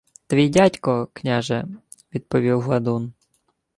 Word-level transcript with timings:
—Твій 0.27 0.49
дядько, 0.49 1.09
княже,— 1.13 1.67
відповів 2.15 2.61
гладун. 2.61 3.13